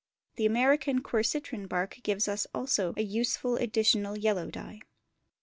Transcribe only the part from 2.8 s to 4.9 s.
a useful additional yellow dye.